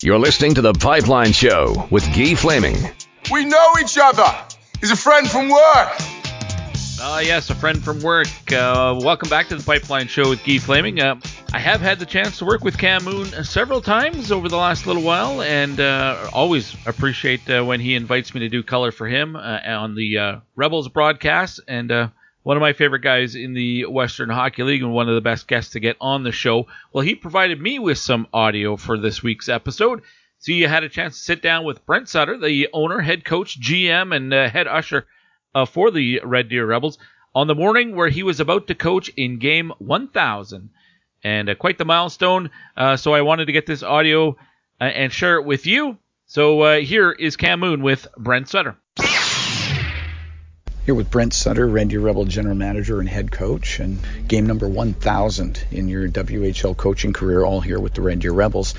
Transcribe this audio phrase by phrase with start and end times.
[0.00, 2.76] You're listening to The Pipeline Show with Guy Flaming.
[3.32, 4.32] We know each other.
[4.80, 5.88] He's a friend from work.
[7.00, 8.28] Uh, yes, a friend from work.
[8.52, 11.00] Uh, welcome back to the Pipeline Show with Guy Flaming.
[11.00, 11.16] Uh,
[11.52, 14.86] I have had the chance to work with Cam Moon several times over the last
[14.86, 19.08] little while, and uh, always appreciate uh, when he invites me to do color for
[19.08, 21.58] him uh, on the Rebels broadcast.
[21.66, 21.90] And
[22.48, 25.46] one of my favorite guys in the Western Hockey League, and one of the best
[25.46, 26.66] guests to get on the show.
[26.94, 30.00] Well, he provided me with some audio for this week's episode.
[30.38, 33.60] So you had a chance to sit down with Brent Sutter, the owner, head coach,
[33.60, 35.06] GM, and head usher
[35.54, 36.96] uh, for the Red Deer Rebels
[37.34, 40.70] on the morning where he was about to coach in game 1000.
[41.22, 42.48] And uh, quite the milestone.
[42.74, 44.38] Uh, so I wanted to get this audio
[44.80, 45.98] uh, and share it with you.
[46.24, 48.78] So uh, here is Cam Moon with Brent Sutter.
[50.88, 54.66] Here with Brent Sutter, Red Deer Rebel general manager and head coach, and game number
[54.66, 58.72] 1000 in your WHL coaching career, all here with the Red Deer Rebels.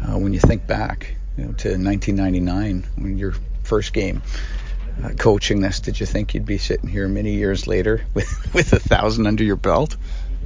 [0.00, 4.22] Uh, when you think back you know, to 1999, when your first game,
[5.02, 8.72] uh, coaching this, did you think you'd be sitting here many years later with with
[8.72, 9.96] a thousand under your belt?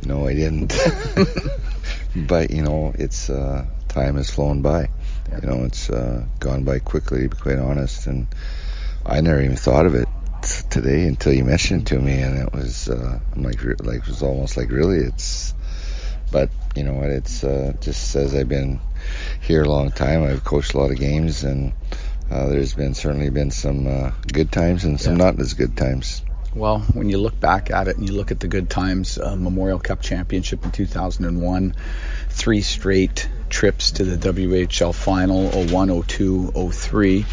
[0.07, 0.75] No, I didn't.
[2.17, 4.89] but you know, it's uh, time has flown by.
[5.43, 8.07] You know, it's uh, gone by quickly, to be quite honest.
[8.07, 8.29] And
[9.05, 10.09] I never even thought of it
[10.43, 14.07] today until you mentioned it to me, and it was uh, I'm like like it
[14.07, 15.55] was almost like really it's.
[16.31, 17.11] But you know what?
[17.11, 18.81] It's uh, just says I've been
[19.41, 20.25] here a long time.
[20.25, 21.73] I've coached a lot of games and
[22.31, 25.25] uh, there's been certainly been some uh, good times and some yeah.
[25.25, 26.23] not as good times.
[26.55, 29.37] Well, when you look back at it and you look at the good times, uh,
[29.37, 31.75] Memorial Cup championship in 2001,
[32.29, 37.25] three straight trips to the WHL final 01, 02, 03.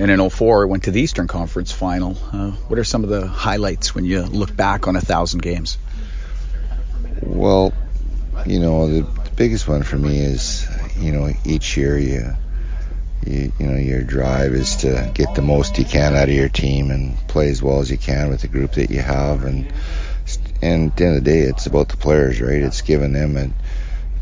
[0.00, 2.16] And in 04, went to the Eastern Conference final.
[2.32, 5.76] Uh, what are some of the highlights when you look back on a thousand games?
[7.20, 7.74] Well,
[8.46, 12.34] you know, the, the biggest one for me is, you know, each year you
[13.26, 16.48] you, you know your drive is to get the most you can out of your
[16.48, 19.70] team and play as well as you can with the group that you have and
[20.62, 23.36] and at the end of the day it's about the players right it's giving them
[23.36, 23.50] a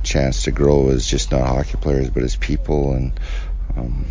[0.03, 3.13] chance to grow as just not hockey players but as people and
[3.77, 4.05] um,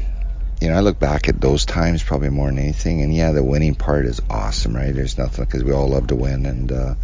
[0.61, 3.43] you know I look back at those times probably more than anything and yeah the
[3.43, 4.93] winning part is awesome right?
[4.93, 6.95] There's nothing because we all love to win and uh,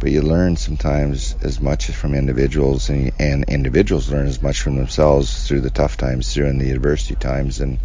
[0.00, 4.76] but you learn sometimes as much from individuals and, and individuals learn as much from
[4.76, 7.78] themselves through the tough times through the adversity times and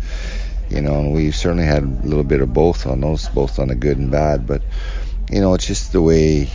[0.69, 3.67] you know and we certainly had a little bit of both on those both on
[3.67, 4.61] the good and bad but
[5.29, 6.50] you know it's just the way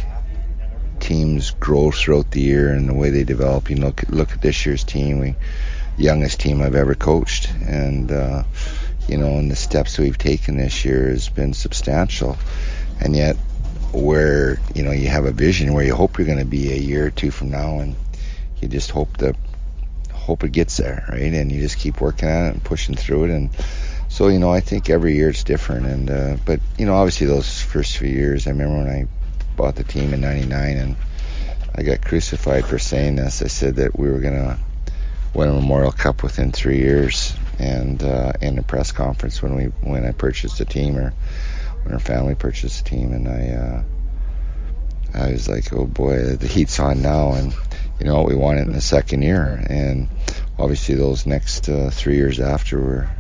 [1.01, 3.71] teams grow throughout the year and the way they develop.
[3.71, 5.35] You know look, look at this year's team we
[5.99, 8.45] youngest team I've ever coached and uh,
[9.09, 12.37] you know and the steps we've taken this year has been substantial
[13.01, 13.37] and yet
[13.97, 16.77] where you know you have a vision where you hope you're going to be a
[16.77, 17.97] year or two from now, and
[18.61, 19.37] you just hope that
[20.13, 21.33] hope it gets there, right?
[21.33, 23.51] And you just keep working at it and pushing through it, and
[24.09, 27.27] so you know I think every year it's different, and uh, but you know obviously
[27.27, 29.07] those first few years, I remember when I
[29.57, 30.97] bought the team in '99, and
[31.75, 33.43] I got crucified for saying this.
[33.43, 34.59] I said that we were going to
[35.35, 39.65] win a Memorial Cup within three years, and uh, in a press conference when we
[39.65, 41.13] when I purchased the team or
[41.83, 43.83] when our family purchased the team, and I uh,
[45.15, 47.55] I was like, oh boy, the heat's on now, and
[47.99, 50.09] you know we won it in the second year, and
[50.59, 53.11] obviously those next uh, three years after were,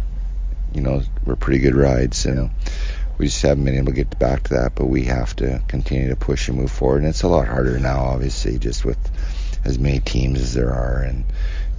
[0.75, 2.50] you know, were pretty good rides, and
[3.19, 6.09] we just haven't been able to get back to that, but we have to continue
[6.09, 8.99] to push and move forward, and it's a lot harder now, obviously, just with
[9.65, 11.25] as many teams as there are, and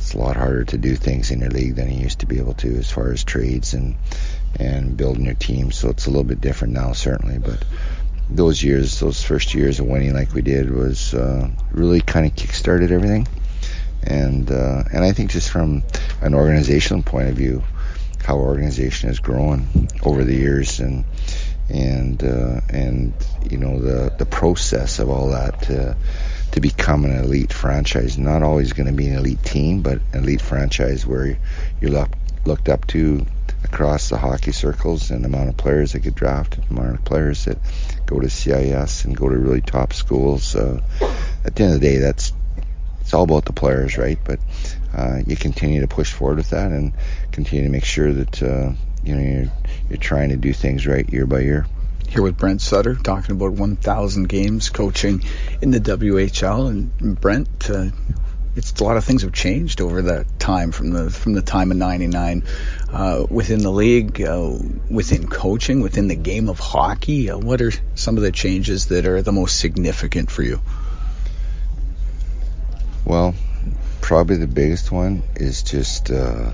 [0.07, 2.39] it's a lot harder to do things in your league than you used to be
[2.39, 3.97] able to as far as trades and
[4.57, 5.69] and building your team.
[5.69, 7.39] So it's a little bit different now, certainly.
[7.39, 7.65] But
[8.29, 12.33] those years, those first years of winning like we did, was uh, really kind of
[12.37, 13.27] kick-started everything.
[14.01, 15.83] And uh, and I think just from
[16.21, 17.61] an organizational point of view,
[18.23, 21.03] how our organization has grown over the years, and
[21.67, 23.13] and uh, and
[23.51, 25.69] you know the the process of all that
[26.57, 28.17] to become an elite franchise.
[28.17, 31.37] Not always going to be an elite team, but an elite franchise where
[31.79, 33.25] you're looked looked up to
[33.63, 37.05] across the hockey circles and the amount of players that get drafted, the amount of
[37.05, 37.59] players that
[38.05, 40.55] go to CIS and go to really top schools.
[40.55, 40.81] Uh,
[41.45, 42.33] at the end of the day, that's
[43.01, 44.17] it's all about the players, right?
[44.23, 44.39] But
[44.95, 46.91] uh, you continue to push forward with that and
[47.31, 48.71] continue to make sure that uh,
[49.03, 49.51] you know you're
[49.89, 51.67] you're trying to do things right year by year.
[52.07, 55.23] Here with Brent Sutter, talking about 1,000 games coaching
[55.61, 57.89] in the WHL, and Brent, uh,
[58.55, 61.69] it's a lot of things have changed over that time from the from the time
[61.69, 62.43] of '99
[62.91, 64.57] uh, within the league, uh,
[64.89, 67.29] within coaching, within the game of hockey.
[67.29, 70.59] Uh, what are some of the changes that are the most significant for you?
[73.05, 73.35] Well,
[74.01, 76.51] probably the biggest one is just uh,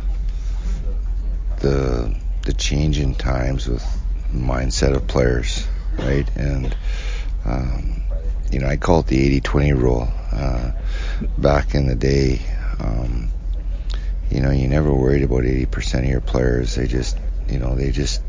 [1.61, 4.02] the the change in times with
[4.33, 6.29] mindset of players, right?
[6.35, 6.75] And
[7.45, 8.03] um,
[8.51, 10.07] you know, I call it the 80-20 rule.
[10.31, 10.71] Uh,
[11.37, 12.41] back in the day,
[12.79, 13.29] um,
[14.29, 16.75] you know, you never worried about 80% of your players.
[16.75, 18.21] They just, you know, they just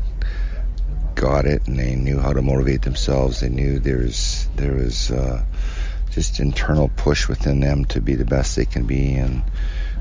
[1.15, 3.39] got it and they knew how to motivate themselves.
[3.39, 5.43] They knew there was there was uh,
[6.11, 9.43] just internal push within them to be the best they can be and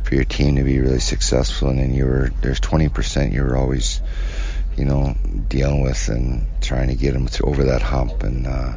[0.04, 1.68] for your team to be really successful.
[1.68, 4.00] And then you were there's 20% you were always,
[4.76, 5.14] you know,
[5.48, 8.76] dealing with and trying to get them over that hump and uh,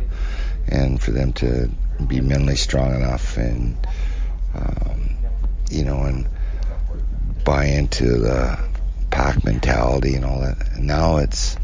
[0.67, 1.69] and for them to
[2.07, 3.75] be mentally strong enough and
[4.53, 5.17] um,
[5.71, 6.27] you know and
[7.43, 8.59] buy into the
[9.09, 10.57] pack mentality and all that.
[10.75, 11.57] And now it's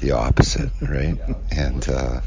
[0.00, 1.18] the opposite, right?
[1.50, 2.20] and uh,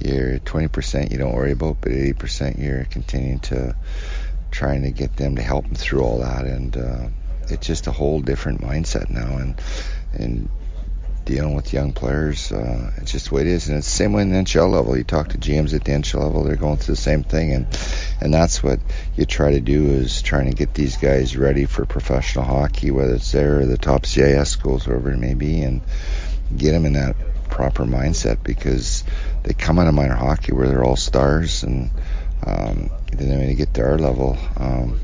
[0.00, 3.74] you're 20% you don't worry about, but 80% you're continuing to
[4.50, 6.44] trying to get them to help them through all that.
[6.44, 7.08] And uh,
[7.48, 9.36] it's just a whole different mindset now.
[9.36, 9.60] And
[10.12, 10.48] and
[11.24, 13.68] dealing with young players, uh, it's just the way it is.
[13.68, 14.96] And it's the same way in the NHL level.
[14.96, 17.52] You talk to GMs at the NHL level, they're going through the same thing.
[17.52, 17.66] And
[18.20, 18.80] and that's what
[19.16, 23.14] you try to do is trying to get these guys ready for professional hockey, whether
[23.14, 25.80] it's there or the top CIS schools, wherever it may be, and
[26.56, 27.16] get them in that
[27.48, 29.04] proper mindset because
[29.44, 31.90] they come out of minor hockey where they're all stars and
[32.44, 34.98] um, then when they get to our level um,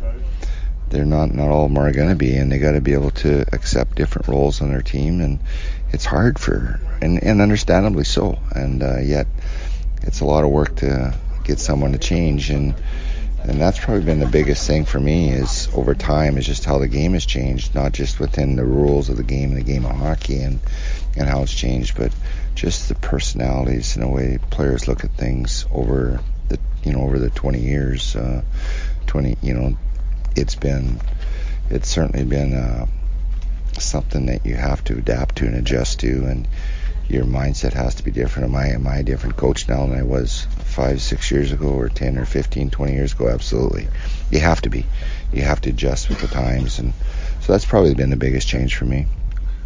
[0.89, 2.93] they're not not all of them are going to be and they got to be
[2.93, 5.39] able to accept different roles on their team and
[5.93, 8.39] it's hard for and, and understandably so.
[8.55, 9.27] And uh, yet
[10.03, 11.15] it's a lot of work to
[11.45, 12.51] get someone to change.
[12.51, 12.75] And
[13.43, 16.79] and that's probably been the biggest thing for me is over time is just how
[16.79, 19.87] the game has changed not just within the rules of the game and the game
[19.87, 20.61] of hockey and
[21.17, 22.15] and how it's changed, but
[22.55, 27.19] just the personalities and the way players look at things over the you know over
[27.19, 28.43] the 20 years, uh,
[29.07, 29.77] 20 you know,
[30.37, 31.01] it's been
[31.71, 32.87] it's certainly been uh,
[33.85, 36.47] something that you have to adapt to and adjust to, and
[37.09, 38.49] your mindset has to be different.
[38.49, 41.69] Am I am I a different coach now than I was five, six years ago,
[41.69, 43.29] or 10, or 15, 20 years ago?
[43.29, 43.89] Absolutely,
[44.31, 44.87] you have to be.
[45.33, 46.93] You have to adjust with the times, and
[47.41, 49.07] so that's probably been the biggest change for me.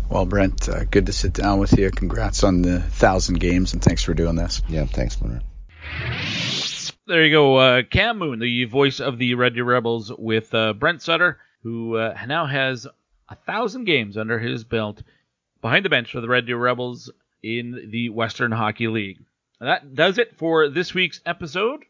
[0.08, 1.90] Well, Brent, uh, good to sit down with you.
[1.90, 4.62] Congrats on the thousand games, and thanks for doing this.
[4.68, 5.42] Yeah, thanks, Mooner.
[7.06, 10.72] There you go, uh, Cam Moon, the voice of the Red Deer Rebels, with uh,
[10.72, 12.86] Brent Sutter, who uh, now has
[13.28, 15.02] a thousand games under his belt
[15.60, 17.10] behind the bench for the Red Deer Rebels
[17.42, 19.18] in the Western Hockey League.
[19.60, 21.84] That does it for this week's episode.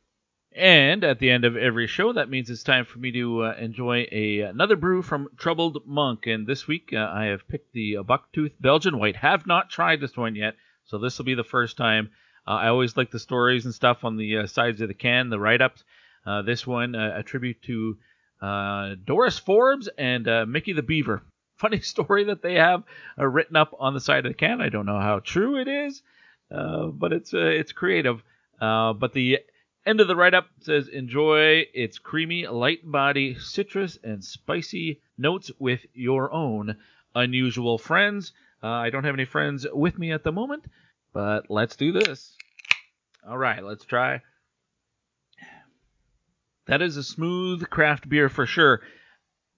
[0.56, 3.56] And at the end of every show, that means it's time for me to uh,
[3.58, 6.28] enjoy a another brew from Troubled Monk.
[6.28, 9.16] And this week, uh, I have picked the uh, Bucktooth Belgian White.
[9.16, 10.54] Have not tried this one yet,
[10.84, 12.10] so this will be the first time.
[12.46, 15.28] Uh, I always like the stories and stuff on the uh, sides of the can,
[15.28, 15.82] the write-ups.
[16.24, 17.98] Uh, this one, a tribute to
[18.44, 21.22] Uh, Doris Forbes and uh, Mickey the Beaver.
[21.56, 22.82] Funny story that they have
[23.18, 24.60] uh, written up on the side of the can.
[24.60, 26.02] I don't know how true it is,
[26.50, 28.22] but it's it's creative.
[28.60, 29.38] but the
[29.86, 35.50] End of the write up says enjoy its creamy, light body, citrus, and spicy notes
[35.58, 36.78] with your own
[37.14, 38.32] unusual friends.
[38.62, 40.64] Uh, I don't have any friends with me at the moment,
[41.12, 42.34] but let's do this.
[43.28, 44.22] All right, let's try.
[46.66, 48.80] That is a smooth craft beer for sure.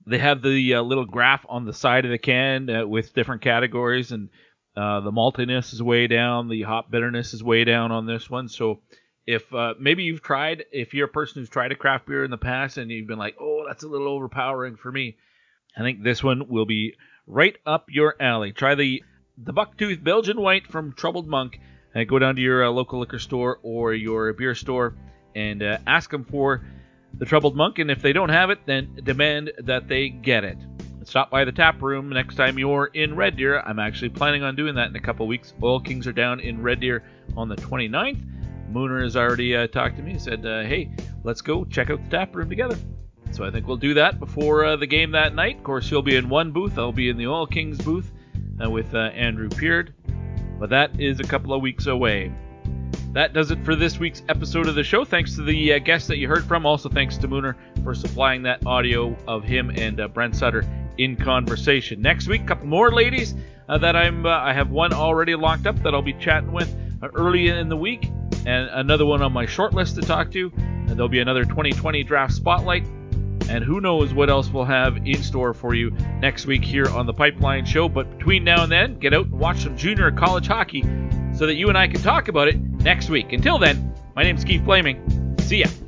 [0.07, 3.43] They have the uh, little graph on the side of the can uh, with different
[3.43, 4.29] categories, and
[4.77, 8.49] uh, the maltiness is way down, the hop bitterness is way down on this one.
[8.49, 8.81] So
[9.27, 12.31] if uh, maybe you've tried, if you're a person who's tried a craft beer in
[12.31, 15.17] the past and you've been like, oh, that's a little overpowering for me,
[15.77, 16.95] I think this one will be
[17.27, 18.53] right up your alley.
[18.53, 19.03] Try the
[19.39, 21.61] the Bucktooth Belgian White from Troubled Monk.
[21.95, 24.95] And go down to your uh, local liquor store or your beer store
[25.35, 26.63] and uh, ask them for
[27.19, 27.79] the Troubled Monk.
[27.79, 30.59] And if they don't have it, then demand that they get it.
[31.05, 33.61] Stop by the tap room next time you're in Red Deer.
[33.61, 35.55] I'm actually planning on doing that in a couple weeks.
[35.63, 37.05] Oil Kings are down in Red Deer
[37.37, 38.21] on the 29th.
[38.73, 40.91] Mooner has already uh, talked to me said, uh, hey,
[41.23, 42.77] let's go check out the tap room together.
[43.31, 45.59] So I think we'll do that before uh, the game that night.
[45.59, 46.77] Of course, you'll be in one booth.
[46.77, 48.11] I'll be in the Oil Kings booth
[48.61, 49.95] uh, with uh, Andrew Peard.
[50.59, 52.33] But that is a couple of weeks away.
[53.17, 55.03] That does it for this week's episode of the show.
[55.03, 56.67] Thanks to the uh, guests that you heard from.
[56.67, 60.67] Also, thanks to Mooner for supplying that audio of him and uh, Brent Sutter
[60.99, 62.03] in conversation.
[62.03, 63.35] Next week, a couple more ladies
[63.71, 64.27] uh, that I'm.
[64.27, 66.77] Uh, I have one already locked up that I'll be chatting with
[67.15, 68.05] early in the week
[68.45, 70.53] and another one on my short list to talk to.
[70.55, 72.85] And there'll be another 2020 draft spotlight.
[73.49, 77.07] And who knows what else we'll have in store for you next week here on
[77.07, 77.89] the Pipeline Show.
[77.89, 80.83] But between now and then, get out and watch some junior college hockey
[81.35, 82.57] so that you and I can talk about it
[82.87, 83.33] next week.
[83.33, 85.37] Until then, my name is Keith Flaming.
[85.41, 85.86] See ya.